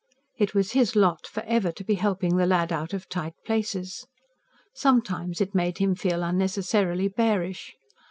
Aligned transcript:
It 0.39 0.55
was 0.55 0.71
his 0.71 0.95
lot 0.95 1.27
for 1.27 1.43
ever 1.43 1.71
to 1.71 1.83
be 1.83 1.93
helping 1.93 2.35
the 2.37 2.47
lad 2.47 2.73
out 2.73 2.91
of 2.91 3.07
tight 3.07 3.35
places. 3.45 4.07
Sometimes 4.73 5.39
it 5.41 5.53
made 5.53 5.77
him 5.77 5.93
feel 5.93 6.23
unnecessarily 6.23 7.07
bearish. 7.07 7.75